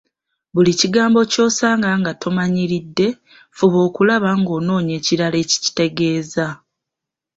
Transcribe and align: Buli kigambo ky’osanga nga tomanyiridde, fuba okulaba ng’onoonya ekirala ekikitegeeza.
Buli 0.53 0.71
kigambo 0.79 1.19
ky’osanga 1.31 1.89
nga 1.99 2.11
tomanyiridde, 2.21 3.07
fuba 3.57 3.77
okulaba 3.87 4.29
ng’onoonya 4.39 4.93
ekirala 4.99 5.37
ekikitegeeza. 5.43 6.47